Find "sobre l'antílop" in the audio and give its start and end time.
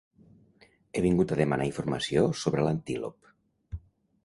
2.41-3.31